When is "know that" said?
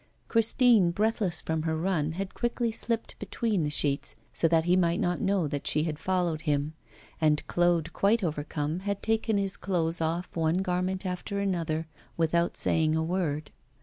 5.21-5.67